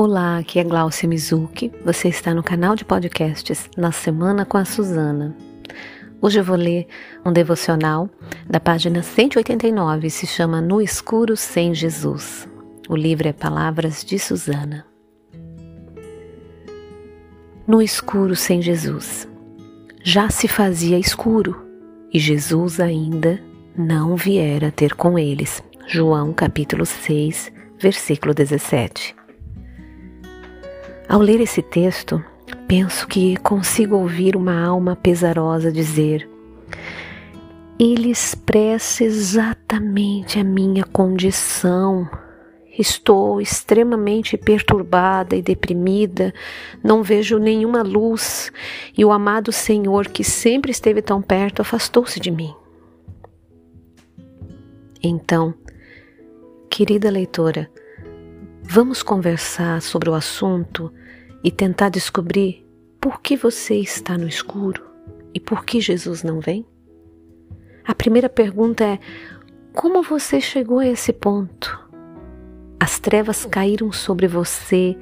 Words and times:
Olá, 0.00 0.38
aqui 0.38 0.60
é 0.60 0.62
Glaucia 0.62 1.08
Mizuki. 1.08 1.72
Você 1.84 2.06
está 2.06 2.32
no 2.32 2.40
canal 2.40 2.76
de 2.76 2.84
podcasts 2.84 3.68
Na 3.76 3.90
Semana 3.90 4.44
com 4.44 4.56
a 4.56 4.64
Suzana. 4.64 5.36
Hoje 6.22 6.38
eu 6.38 6.44
vou 6.44 6.54
ler 6.54 6.86
um 7.26 7.32
devocional 7.32 8.08
da 8.48 8.60
página 8.60 9.02
189, 9.02 10.08
se 10.08 10.24
chama 10.24 10.60
No 10.60 10.80
Escuro 10.80 11.36
Sem 11.36 11.74
Jesus. 11.74 12.48
O 12.88 12.94
livro 12.94 13.26
é 13.26 13.32
Palavras 13.32 14.04
de 14.04 14.20
Suzana. 14.20 14.86
No 17.66 17.82
escuro 17.82 18.36
sem 18.36 18.62
Jesus. 18.62 19.28
Já 20.04 20.30
se 20.30 20.46
fazia 20.46 20.96
escuro 20.96 21.60
e 22.14 22.20
Jesus 22.20 22.78
ainda 22.78 23.42
não 23.76 24.14
viera 24.14 24.70
ter 24.70 24.94
com 24.94 25.18
eles. 25.18 25.60
João 25.88 26.32
capítulo 26.32 26.86
6, 26.86 27.50
versículo 27.80 28.32
17. 28.32 29.17
Ao 31.08 31.20
ler 31.20 31.40
esse 31.40 31.62
texto, 31.62 32.22
penso 32.66 33.08
que 33.08 33.38
consigo 33.38 33.96
ouvir 33.96 34.36
uma 34.36 34.62
alma 34.62 34.94
pesarosa 34.94 35.72
dizer: 35.72 36.28
Ele 37.78 38.10
expressa 38.10 39.04
exatamente 39.04 40.38
a 40.38 40.44
minha 40.44 40.84
condição. 40.84 42.06
Estou 42.78 43.40
extremamente 43.40 44.36
perturbada 44.36 45.34
e 45.34 45.40
deprimida, 45.40 46.32
não 46.84 47.02
vejo 47.02 47.38
nenhuma 47.38 47.82
luz 47.82 48.52
e 48.96 49.02
o 49.02 49.10
amado 49.10 49.50
Senhor, 49.50 50.08
que 50.08 50.22
sempre 50.22 50.70
esteve 50.70 51.00
tão 51.00 51.22
perto, 51.22 51.62
afastou-se 51.62 52.20
de 52.20 52.30
mim. 52.30 52.54
Então, 55.02 55.54
querida 56.70 57.10
leitora, 57.10 57.68
vamos 58.70 59.02
conversar 59.02 59.80
sobre 59.80 60.10
o 60.10 60.14
assunto 60.14 60.92
e 61.42 61.50
tentar 61.50 61.88
descobrir 61.88 62.66
por 63.00 63.22
que 63.22 63.34
você 63.34 63.76
está 63.76 64.18
no 64.18 64.28
escuro 64.28 64.84
e 65.32 65.40
por 65.40 65.64
que 65.64 65.80
Jesus 65.80 66.22
não 66.22 66.38
vem? 66.38 66.66
A 67.82 67.94
primeira 67.94 68.28
pergunta 68.28 68.84
é: 68.84 68.98
como 69.72 70.02
você 70.02 70.38
chegou 70.38 70.80
a 70.80 70.86
esse 70.86 71.14
ponto? 71.14 71.88
As 72.78 73.00
trevas 73.00 73.46
caíram 73.46 73.90
sobre 73.90 74.28
você 74.28 74.94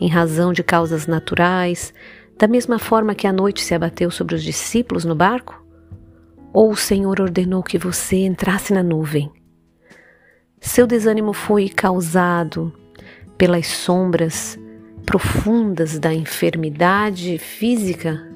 em 0.00 0.08
razão 0.08 0.50
de 0.50 0.62
causas 0.62 1.06
naturais, 1.06 1.92
da 2.38 2.48
mesma 2.48 2.78
forma 2.78 3.14
que 3.14 3.26
a 3.26 3.32
noite 3.32 3.62
se 3.62 3.74
abateu 3.74 4.10
sobre 4.10 4.36
os 4.36 4.42
discípulos 4.42 5.04
no 5.04 5.14
barco? 5.14 5.62
Ou 6.50 6.70
o 6.70 6.76
Senhor 6.76 7.20
ordenou 7.20 7.62
que 7.62 7.76
você 7.76 8.24
entrasse 8.24 8.72
na 8.72 8.82
nuvem? 8.82 9.30
Seu 10.60 10.86
desânimo 10.86 11.34
foi 11.34 11.68
causado 11.68 12.72
pelas 13.36 13.66
sombras 13.66 14.58
profundas 15.04 15.98
da 15.98 16.12
enfermidade 16.12 17.38
física? 17.38 18.28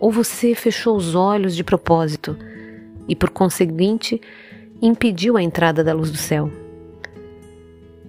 Ou 0.00 0.10
você 0.10 0.54
fechou 0.54 0.96
os 0.96 1.14
olhos 1.14 1.54
de 1.54 1.62
propósito 1.62 2.36
e, 3.08 3.14
por 3.14 3.30
conseguinte, 3.30 4.20
impediu 4.80 5.36
a 5.36 5.42
entrada 5.42 5.84
da 5.84 5.92
luz 5.92 6.10
do 6.10 6.16
céu? 6.16 6.50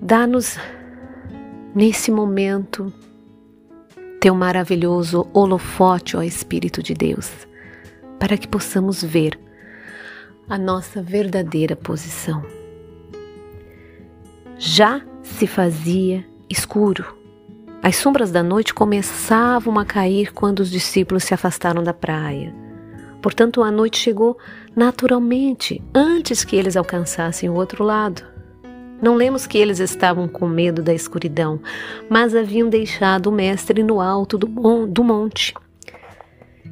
Dá-nos, 0.01 0.57
nesse 1.75 2.11
momento, 2.11 2.91
teu 4.19 4.33
maravilhoso 4.33 5.27
holofote, 5.33 6.17
ó 6.17 6.23
Espírito 6.23 6.81
de 6.81 6.93
Deus, 6.93 7.29
para 8.19 8.37
que 8.37 8.47
possamos 8.47 9.03
ver 9.03 9.39
a 10.49 10.57
nossa 10.57 11.01
verdadeira 11.01 11.75
posição. 11.75 12.43
Já 14.57 15.01
se 15.23 15.47
fazia 15.47 16.25
escuro 16.49 17.23
as 17.83 17.97
sombras 17.97 18.31
da 18.31 18.41
noite 18.41 18.73
começavam 18.73 19.77
a 19.77 19.83
cair 19.83 20.31
quando 20.31 20.61
os 20.61 20.71
discípulos 20.71 21.25
se 21.25 21.33
afastaram 21.33 21.83
da 21.83 21.93
praia. 21.93 22.55
Portanto, 23.21 23.61
a 23.61 23.69
noite 23.69 23.97
chegou 23.97 24.37
naturalmente, 24.73 25.83
antes 25.93 26.45
que 26.45 26.55
eles 26.55 26.77
alcançassem 26.77 27.49
o 27.49 27.55
outro 27.55 27.83
lado. 27.83 28.23
Não 29.01 29.15
lemos 29.15 29.45
que 29.45 29.57
eles 29.57 29.79
estavam 29.79 30.29
com 30.29 30.47
medo 30.47 30.81
da 30.81 30.93
escuridão, 30.93 31.59
mas 32.09 32.33
haviam 32.33 32.69
deixado 32.69 33.27
o 33.27 33.33
Mestre 33.33 33.83
no 33.83 33.99
alto 33.99 34.37
do, 34.37 34.87
do 34.87 35.03
monte. 35.03 35.53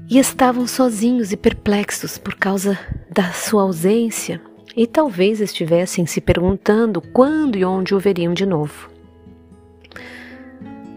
E 0.10 0.18
estavam 0.18 0.66
sozinhos 0.66 1.34
e 1.34 1.36
perplexos 1.36 2.18
por 2.18 2.36
causa 2.36 2.80
da 3.14 3.34
sua 3.34 3.64
ausência, 3.64 4.42
e 4.76 4.88
talvez 4.88 5.42
estivessem 5.42 6.06
se 6.06 6.22
perguntando 6.22 7.02
quando 7.02 7.58
e 7.58 7.66
onde 7.66 7.94
o 7.94 8.00
veriam 8.00 8.34
de 8.34 8.46
novo. 8.46 8.90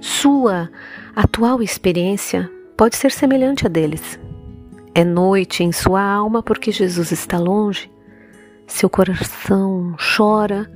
Sua 0.00 0.70
atual 1.14 1.62
experiência 1.62 2.50
pode 2.76 2.96
ser 2.96 3.10
semelhante 3.10 3.66
a 3.66 3.68
deles. 3.68 4.18
É 4.94 5.04
noite 5.04 5.64
em 5.64 5.72
sua 5.72 6.02
alma 6.02 6.42
porque 6.42 6.70
Jesus 6.70 7.10
está 7.10 7.38
longe. 7.38 7.90
Seu 8.66 8.88
coração 8.88 9.94
chora 10.16 10.70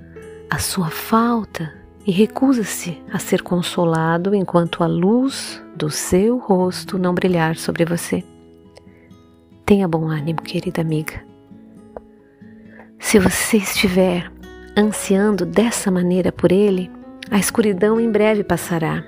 a 0.51 0.59
sua 0.59 0.91
falta 0.91 1.73
e 2.07 2.11
recusa-se 2.11 2.99
a 3.13 3.19
ser 3.19 3.43
consolado 3.43 4.35
enquanto 4.35 4.83
a 4.83 4.87
luz 4.87 5.63
do 5.77 5.91
seu 5.91 6.39
rosto 6.39 6.99
não 6.99 7.15
brilhar 7.15 7.57
sobre 7.57 7.85
você. 7.85 8.25
Tenha 9.67 9.87
bom 9.87 10.09
ânimo, 10.09 10.41
querida 10.41 10.81
amiga. 10.81 11.23
Se 13.09 13.19
você 13.19 13.57
estiver 13.57 14.31
ansiando 14.77 15.47
dessa 15.47 15.91
maneira 15.91 16.31
por 16.31 16.53
Ele, 16.53 16.91
a 17.31 17.39
escuridão 17.39 17.99
em 17.99 18.13
breve 18.13 18.45
passará 18.45 19.03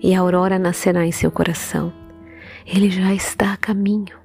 e 0.00 0.14
a 0.14 0.20
aurora 0.20 0.56
nascerá 0.56 1.04
em 1.04 1.10
seu 1.10 1.32
coração. 1.32 1.92
Ele 2.64 2.88
já 2.88 3.12
está 3.12 3.52
a 3.52 3.56
caminho 3.56 4.16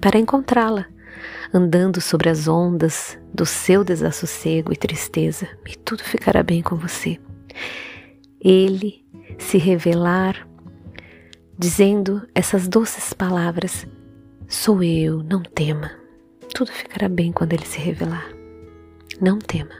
para 0.00 0.20
encontrá-la, 0.20 0.86
andando 1.52 2.00
sobre 2.00 2.28
as 2.28 2.46
ondas 2.46 3.18
do 3.34 3.44
seu 3.44 3.82
desassossego 3.82 4.72
e 4.72 4.76
tristeza, 4.76 5.48
e 5.66 5.74
tudo 5.76 6.04
ficará 6.04 6.44
bem 6.44 6.62
com 6.62 6.76
você. 6.76 7.18
Ele 8.40 9.04
se 9.36 9.58
revelar, 9.58 10.46
dizendo 11.58 12.22
essas 12.36 12.68
doces 12.68 13.12
palavras: 13.12 13.84
Sou 14.46 14.80
eu, 14.80 15.24
não 15.24 15.42
tema. 15.42 16.01
Tudo 16.54 16.70
ficará 16.70 17.08
bem 17.08 17.32
quando 17.32 17.52
ele 17.52 17.66
se 17.66 17.78
revelar. 17.78 18.28
Não 19.20 19.38
tema. 19.38 19.74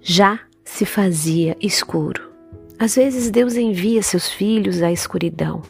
Já 0.00 0.40
se 0.64 0.84
fazia 0.84 1.56
escuro 1.60 2.34
às 2.78 2.96
vezes 2.96 3.30
Deus 3.30 3.54
envia 3.54 4.02
seus 4.02 4.28
filhos 4.28 4.82
à 4.82 4.90
escuridão, 4.90 5.62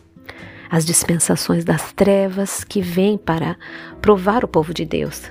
às 0.70 0.84
dispensações 0.86 1.64
das 1.64 1.92
trevas 1.92 2.64
que 2.64 2.80
vêm 2.80 3.18
para 3.18 3.56
provar 4.00 4.42
o 4.42 4.48
povo 4.48 4.72
de 4.72 4.86
Deus. 4.86 5.30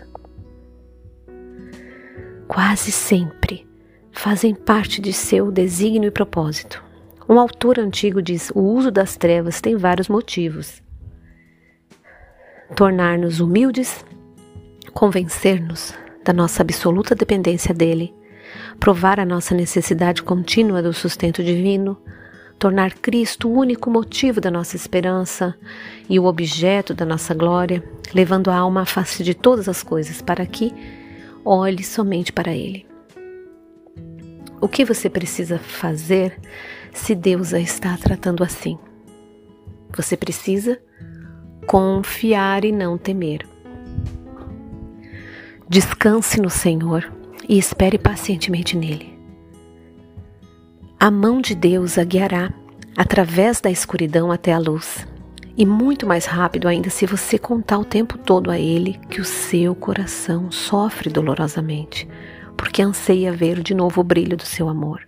Quase 2.47 2.91
sempre 2.91 3.67
fazem 4.11 4.53
parte 4.53 5.01
de 5.01 5.11
seu 5.11 5.51
desígnio 5.51 6.09
e 6.09 6.11
propósito. 6.11 6.83
Um 7.27 7.39
autor 7.39 7.79
antigo 7.79 8.21
diz: 8.21 8.51
o 8.53 8.59
uso 8.59 8.91
das 8.91 9.17
trevas 9.17 9.59
tem 9.59 9.75
vários 9.75 10.07
motivos. 10.07 10.82
Tornar-nos 12.75 13.39
humildes, 13.39 14.03
convencer-nos 14.93 15.93
da 16.23 16.33
nossa 16.33 16.63
absoluta 16.63 17.13
dependência 17.13 17.71
dele, 17.71 18.13
provar 18.79 19.19
a 19.19 19.25
nossa 19.25 19.53
necessidade 19.53 20.23
contínua 20.23 20.81
do 20.81 20.91
sustento 20.91 21.43
divino, 21.43 22.01
tornar 22.57 22.95
Cristo 22.95 23.47
o 23.47 23.53
único 23.53 23.91
motivo 23.91 24.41
da 24.41 24.49
nossa 24.49 24.75
esperança 24.75 25.55
e 26.09 26.19
o 26.19 26.25
objeto 26.25 26.95
da 26.95 27.05
nossa 27.05 27.33
glória, 27.35 27.83
levando 28.11 28.49
a 28.49 28.55
alma 28.55 28.81
à 28.81 28.85
face 28.85 29.23
de 29.23 29.35
todas 29.35 29.69
as 29.69 29.83
coisas 29.83 30.19
para 30.19 30.43
que 30.43 30.73
olhe 31.45 31.83
somente 31.83 32.33
para 32.33 32.55
Ele. 32.55 32.87
O 34.59 34.67
que 34.67 34.83
você 34.83 35.11
precisa 35.11 35.59
fazer 35.59 36.39
se 36.91 37.13
Deus 37.13 37.53
a 37.53 37.59
está 37.59 37.95
tratando 37.97 38.43
assim? 38.43 38.79
Você 39.95 40.17
precisa 40.17 40.79
confiar 41.63 42.63
e 42.63 42.71
não 42.71 42.97
temer. 42.97 43.47
Descanse 45.67 46.39
no 46.39 46.49
Senhor 46.49 47.11
e 47.47 47.57
espere 47.57 47.97
pacientemente 47.97 48.77
nele. 48.77 49.17
A 50.99 51.09
mão 51.11 51.41
de 51.41 51.55
Deus 51.55 51.97
a 51.97 52.03
guiará 52.03 52.53
através 52.95 53.59
da 53.59 53.71
escuridão 53.71 54.31
até 54.31 54.53
a 54.53 54.59
luz, 54.59 55.07
e 55.55 55.65
muito 55.65 56.07
mais 56.07 56.25
rápido 56.25 56.67
ainda 56.67 56.89
se 56.89 57.05
você 57.05 57.37
contar 57.37 57.77
o 57.77 57.85
tempo 57.85 58.17
todo 58.17 58.49
a 58.49 58.59
Ele 58.59 58.99
que 59.09 59.21
o 59.21 59.25
seu 59.25 59.75
coração 59.75 60.51
sofre 60.51 61.09
dolorosamente, 61.09 62.07
porque 62.57 62.81
anseia 62.81 63.31
ver 63.31 63.61
de 63.61 63.73
novo 63.73 64.01
o 64.01 64.03
brilho 64.03 64.37
do 64.37 64.45
seu 64.45 64.67
amor. 64.69 65.01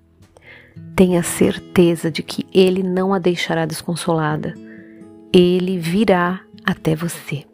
Tenha 0.96 1.24
certeza 1.24 2.12
de 2.12 2.22
que 2.22 2.46
Ele 2.54 2.84
não 2.84 3.14
a 3.14 3.20
deixará 3.20 3.66
desconsolada. 3.66 4.54
Ele 5.34 5.78
virá 5.78 6.42
até 6.66 6.96
você 6.96 7.46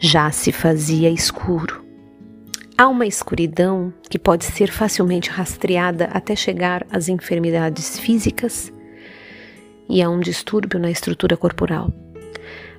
já 0.00 0.30
se 0.30 0.52
fazia 0.52 1.10
escuro. 1.10 1.84
Há 2.76 2.86
uma 2.88 3.06
escuridão 3.06 3.92
que 4.08 4.18
pode 4.18 4.44
ser 4.44 4.70
facilmente 4.70 5.30
rastreada 5.30 6.04
até 6.12 6.36
chegar 6.36 6.86
às 6.90 7.08
enfermidades 7.08 7.98
físicas 7.98 8.72
e 9.88 10.00
a 10.00 10.08
um 10.08 10.20
distúrbio 10.20 10.78
na 10.78 10.90
estrutura 10.90 11.36
corporal. 11.36 11.92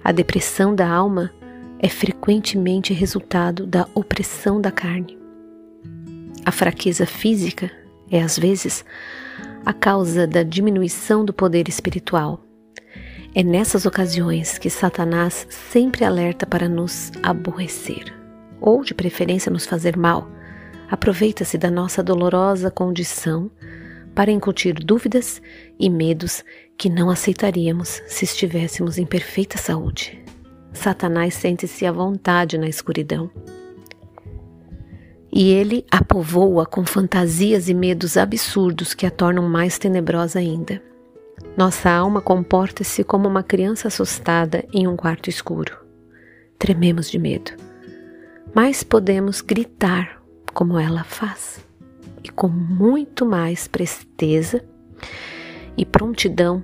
A 0.02 0.14
depressão 0.14 0.74
da 0.74 0.88
alma 0.90 1.30
é 1.80 1.90
frequentemente 1.90 2.94
resultado 2.94 3.68
da 3.68 3.88
opressão 3.94 4.62
da 4.62 4.72
carne. 4.72 5.18
A 6.46 6.52
fraqueza 6.52 7.06
física 7.06 7.70
é, 8.10 8.22
às 8.22 8.40
vezes, 8.40 8.86
a 9.66 9.74
causa 9.74 10.26
da 10.26 10.44
diminuição 10.44 11.26
do 11.26 11.34
poder 11.34 11.68
espiritual. 11.68 12.42
É 13.36 13.44
nessas 13.44 13.86
ocasiões 13.86 14.58
que 14.58 14.72
Satanás 14.72 15.46
sempre 15.50 16.04
alerta 16.04 16.48
para 16.48 16.68
nos 16.68 17.12
aborrecer 17.22 18.12
ou 18.60 18.84
de 18.84 18.94
preferência 18.94 19.52
nos 19.52 19.68
fazer 19.68 19.96
mal, 19.96 20.28
aproveita-se 20.90 21.58
da 21.58 21.70
nossa 21.70 22.02
dolorosa 22.02 22.72
condição 22.72 23.52
para 24.16 24.32
incutir 24.32 24.74
dúvidas 24.74 25.42
e 25.80 25.90
medos 25.90 26.44
que 26.76 26.90
não 26.90 27.10
aceitaríamos 27.10 28.02
se 28.08 28.26
estivéssemos 28.26 28.98
em 28.98 29.06
perfeita 29.06 29.58
saúde. 29.58 30.20
Satanás 30.74 31.36
sente-se 31.36 31.86
à 31.86 31.92
vontade 31.92 32.58
na 32.58 32.68
escuridão. 32.68 33.30
E 35.32 35.52
ele 35.52 35.86
a 35.92 36.04
povoa 36.04 36.66
com 36.66 36.84
fantasias 36.84 37.70
e 37.70 37.76
medos 37.76 38.18
absurdos 38.18 38.96
que 38.96 39.06
a 39.06 39.12
tornam 39.12 39.48
mais 39.48 39.78
tenebrosa 39.78 40.40
ainda. 40.40 40.82
Nossa 41.58 41.90
alma 41.90 42.22
comporta-se 42.22 43.04
como 43.04 43.28
uma 43.28 43.44
criança 43.44 43.88
assustada 43.88 44.66
em 44.74 44.88
um 44.88 44.96
quarto 44.96 45.30
escuro. 45.30 45.78
Trememos 46.58 47.10
de 47.10 47.20
medo 47.20 47.70
mas 48.54 48.84
podemos 48.84 49.42
gritar 49.42 50.22
como 50.54 50.80
ela 50.80 51.04
faz 51.04 51.64
e 52.24 52.30
com 52.30 52.48
muito 52.48 53.26
mais 53.26 53.68
presteza 53.68 54.64
e 55.78 55.86
prontidão 55.86 56.64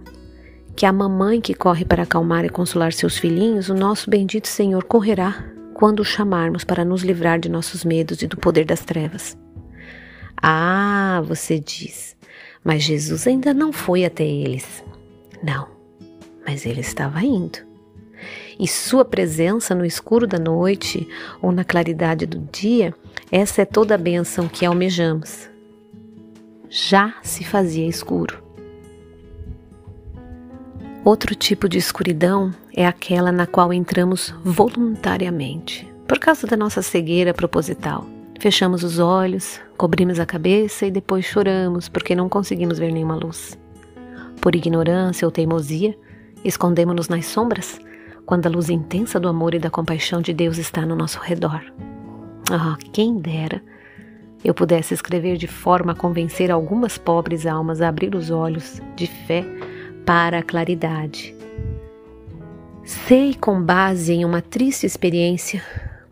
que 0.75 0.86
a 0.86 0.92
mamãe 0.92 1.39
que 1.39 1.54
corre 1.54 1.86
para 1.86 2.04
acalmar 2.04 2.44
e 2.44 2.50
consolar 2.50 2.92
seus 2.92 3.18
filhinhos, 3.18 3.69
o 3.69 3.74
nosso 3.74 4.10
bendito 4.10 4.48
Senhor 4.48 4.83
correrá 4.83 5.45
quando 5.74 6.01
o 6.01 6.06
chamarmos 6.06 6.63
para 6.63 6.83
nos 6.83 7.01
livrar 7.01 7.39
de 7.39 7.48
nossos 7.48 7.86
medos 7.86 8.21
e 8.21 8.28
do 8.28 8.36
poder 8.36 8.66
das 8.66 8.81
trevas. 8.81 9.38
Ah, 10.42 11.24
você 11.25 11.60
diz, 11.60 12.14
mas 12.65 12.83
Jesus 12.83 13.25
ainda 13.25 13.53
não 13.53 13.71
foi 13.71 14.03
até 14.03 14.25
eles. 14.25 14.83
Não, 15.41 15.69
mas 16.45 16.65
ele 16.65 16.81
estava 16.81 17.23
indo 17.23 17.59
e 18.59 18.67
sua 18.67 19.03
presença 19.03 19.75
no 19.75 19.85
escuro 19.85 20.25
da 20.25 20.39
noite 20.39 21.07
ou 21.41 21.51
na 21.51 21.63
claridade 21.63 22.25
do 22.25 22.39
dia, 22.51 22.94
essa 23.31 23.62
é 23.62 23.65
toda 23.65 23.95
a 23.95 23.97
bênção 23.97 24.47
que 24.47 24.65
almejamos. 24.65 25.50
Já 26.69 27.15
se 27.21 27.44
fazia 27.44 27.88
escuro. 27.88 28.44
Outro 31.03 31.35
tipo 31.35 31.69
de 31.69 31.77
escuridão 31.77 32.53
é 32.75 32.85
aquela 32.85 33.31
na 33.31 33.45
qual 33.45 33.71
entramos 33.71 34.33
voluntariamente, 34.44 35.88
por 36.07 36.18
causa 36.18 36.47
da 36.47 36.57
nossa 36.57 36.81
cegueira 36.81 37.33
proposital. 37.33 38.14
Fechamos 38.39 38.83
os 38.83 38.99
olhos, 38.99 39.59
cobrimos 39.77 40.19
a 40.19 40.25
cabeça 40.25 40.85
e 40.85 40.91
depois 40.91 41.25
choramos 41.25 41.89
porque 41.89 42.15
não 42.15 42.29
conseguimos 42.29 42.77
ver 42.77 42.91
nenhuma 42.91 43.15
luz. 43.15 43.57
Por 44.41 44.55
ignorância 44.55 45.25
ou 45.25 45.31
teimosia, 45.31 45.97
escondemos-nos 46.43 47.09
nas 47.09 47.25
sombras 47.25 47.79
quando 48.25 48.47
a 48.47 48.49
luz 48.49 48.69
intensa 48.69 49.19
do 49.19 49.27
amor 49.27 49.53
e 49.53 49.59
da 49.59 49.69
compaixão 49.69 50.21
de 50.21 50.33
Deus 50.33 50.57
está 50.57 50.85
no 50.85 50.95
nosso 50.95 51.19
redor. 51.19 51.63
Ah, 52.51 52.77
quem 52.91 53.17
dera 53.17 53.61
eu 54.43 54.53
pudesse 54.53 54.93
escrever 54.93 55.37
de 55.37 55.47
forma 55.47 55.93
a 55.93 55.95
convencer 55.95 56.51
algumas 56.51 56.99
pobres 56.99 57.47
almas 57.47 57.81
a 57.81 57.89
abrir 57.89 58.13
os 58.13 58.29
olhos 58.29 58.79
de 58.95 59.07
fé 59.07 59.43
para 60.05 60.39
a 60.39 60.43
claridade. 60.43 61.35
Sei 62.83 63.33
com 63.33 63.59
base 63.59 64.13
em 64.13 64.23
uma 64.23 64.43
triste 64.43 64.85
experiência 64.85 65.63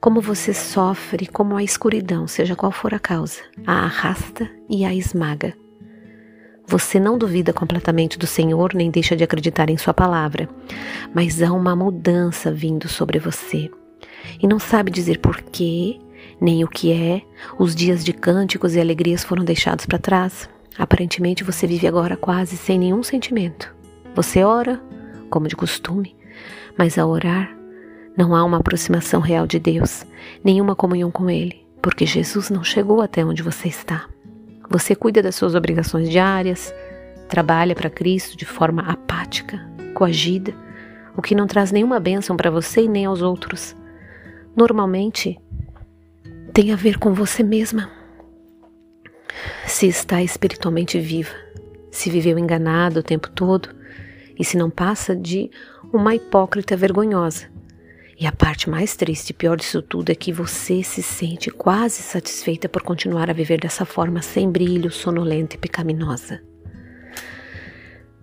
como 0.04 0.20
você 0.20 0.54
sofre, 0.54 1.28
como 1.28 1.56
a 1.56 1.64
escuridão, 1.64 2.28
seja 2.28 2.58
qual 2.58 2.74
for 2.74 2.94
a 2.94 3.00
causa, 3.00 3.40
a 3.66 3.86
arrasta 3.86 4.52
e 4.70 4.84
a 4.84 4.94
esmaga. 4.94 5.54
Você 6.68 7.00
não 7.00 7.18
duvida 7.18 7.54
completamente 7.54 8.20
do 8.20 8.28
Senhor 8.28 8.74
nem 8.74 8.92
deixa 8.92 9.16
de 9.16 9.24
acreditar 9.24 9.70
em 9.70 9.78
Sua 9.78 9.94
palavra, 9.94 10.50
mas 11.16 11.42
há 11.42 11.54
uma 11.54 11.74
mudança 11.74 12.52
vindo 12.52 12.90
sobre 12.90 13.18
você 13.18 13.72
e 14.42 14.46
não 14.46 14.60
sabe 14.60 14.92
dizer 14.92 15.20
porquê, 15.20 15.98
nem 16.42 16.66
o 16.66 16.68
que 16.68 16.92
é. 16.92 17.22
Os 17.58 17.74
dias 17.74 18.04
de 18.04 18.12
cânticos 18.12 18.76
e 18.76 18.82
alegrias 18.82 19.24
foram 19.24 19.46
deixados 19.46 19.86
para 19.86 19.98
trás. 19.98 20.50
Aparentemente 20.78 21.46
você 21.46 21.66
vive 21.66 21.88
agora 21.88 22.18
quase 22.18 22.58
sem 22.58 22.78
nenhum 22.78 23.04
sentimento. 23.04 23.74
Você 24.14 24.44
ora, 24.44 24.84
como 25.30 25.48
de 25.48 25.56
costume, 25.56 26.14
mas 26.78 26.98
ao 26.98 27.10
orar 27.10 27.63
não 28.16 28.36
há 28.36 28.44
uma 28.44 28.58
aproximação 28.58 29.20
real 29.20 29.48
de 29.48 29.60
Deus, 29.60 30.06
nenhuma 30.44 30.76
comunhão 30.76 31.10
com 31.10 31.30
Ele, 31.30 31.66
porque 31.82 32.06
Jesus 32.06 32.50
não 32.50 32.64
chegou 32.64 33.02
até 33.02 33.26
onde 33.26 33.42
você 33.42 33.68
está. 33.68 34.08
Você 34.70 34.96
cuida 34.96 35.22
das 35.22 35.36
suas 35.36 35.56
obrigações 35.56 36.10
diárias, 36.10 36.74
trabalha 37.28 37.74
para 37.74 37.90
Cristo 37.90 38.38
de 38.38 38.46
forma 38.46 38.84
apática, 38.84 39.60
coagida, 39.96 40.54
o 41.18 41.22
que 41.22 41.36
não 41.36 41.48
traz 41.48 41.72
nenhuma 41.72 42.00
bênção 42.00 42.38
para 42.38 42.52
você 42.52 42.84
e 42.84 42.88
nem 42.88 43.06
aos 43.06 43.22
outros. 43.22 43.76
Normalmente 44.56 45.40
tem 46.54 46.72
a 46.72 46.76
ver 46.76 47.00
com 47.00 47.14
você 47.14 47.42
mesma. 47.42 47.90
Se 49.66 49.88
está 49.88 50.22
espiritualmente 50.22 51.00
viva, 51.00 51.34
se 51.90 52.12
viveu 52.12 52.38
enganado 52.38 53.00
o 53.00 53.04
tempo 53.04 53.30
todo 53.32 53.70
e 54.38 54.46
se 54.46 54.56
não 54.56 54.70
passa 54.70 55.16
de 55.16 55.50
uma 55.92 56.14
hipócrita 56.14 56.78
vergonhosa 56.78 57.53
e 58.20 58.28
a 58.28 58.32
parte 58.32 58.70
mais 58.70 58.96
triste 58.96 59.32
e 59.32 59.34
pior 59.34 59.58
disso 59.58 59.82
tudo 59.82 60.12
é 60.12 60.16
que 60.16 60.32
você 60.32 60.84
se 60.84 61.02
sente 61.02 61.50
quase 61.50 62.02
satisfeita 62.04 62.70
por 62.70 62.82
continuar 62.82 63.30
a 63.30 63.34
viver 63.34 63.60
dessa 63.60 63.86
forma 63.86 64.22
sem 64.22 64.50
brilho, 64.52 64.92
sonolenta 64.92 65.56
e 65.56 65.60
pecaminosa. 65.60 66.42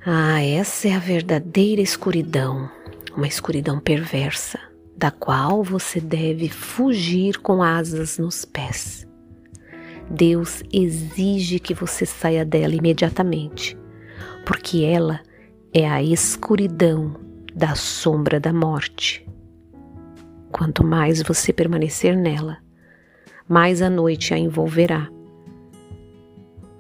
Ah, 0.05 0.43
essa 0.43 0.89
é 0.89 0.95
a 0.95 0.99
verdadeira 0.99 1.83
escuridão, 1.83 2.71
uma 3.17 3.27
escuridão 3.27 3.79
perversa, 3.79 4.59
da 4.97 5.11
qual 5.11 5.63
você 5.63 6.01
deve 6.01 6.49
fugir 6.49 7.39
com 7.39 7.63
asas 7.63 8.17
nos 8.17 8.45
pés. 8.45 9.07
Deus 10.11 10.63
exige 10.73 11.59
que 11.59 11.75
você 11.75 12.07
saia 12.07 12.45
dela 12.45 12.75
imediatamente, 12.75 13.77
porque 14.47 14.85
ela 14.85 15.21
é 15.73 15.89
a 15.89 16.03
escuridão 16.03 17.15
da 17.55 17.75
sombra 17.75 18.41
da 18.41 18.53
morte. 18.53 19.30
Quanto 20.51 20.85
mais 20.85 21.23
você 21.23 21.53
permanecer 21.53 22.17
nela, 22.17 22.59
mais 23.49 23.83
a 23.83 23.91
noite 23.91 24.35
a 24.35 24.39
envolverá. 24.39 25.09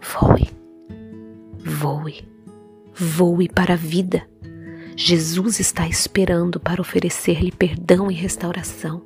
Voe, 0.00 0.48
voe, 1.64 2.28
voe 2.94 3.48
para 3.48 3.74
a 3.74 3.76
vida. 3.76 4.26
Jesus 4.96 5.60
está 5.60 5.86
esperando 5.88 6.58
para 6.58 6.80
oferecer-lhe 6.80 7.52
perdão 7.52 8.10
e 8.10 8.14
restauração. 8.14 9.02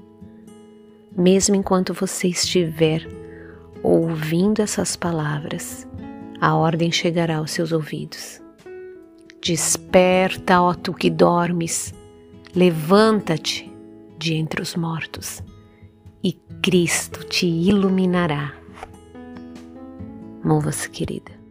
Mesmo 1.16 1.54
enquanto 1.54 1.94
você 1.94 2.28
estiver 2.28 3.06
ouvindo 3.82 4.60
essas 4.60 4.96
palavras, 4.96 5.86
a 6.40 6.54
ordem 6.54 6.90
chegará 6.90 7.36
aos 7.36 7.50
seus 7.50 7.70
ouvidos. 7.70 8.40
Desperta, 9.40 10.60
ó 10.60 10.74
tu 10.74 10.92
que 10.92 11.10
dormes, 11.10 11.94
levanta-te 12.54 13.73
de 14.24 14.34
entre 14.34 14.62
os 14.62 14.74
mortos, 14.74 15.42
e 16.22 16.32
Cristo 16.62 17.24
te 17.24 17.46
iluminará. 17.46 18.54
Mova-se, 20.42 20.88
querida. 20.88 21.43